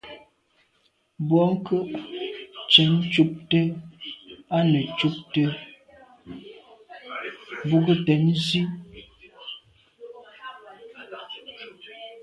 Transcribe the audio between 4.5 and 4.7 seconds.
â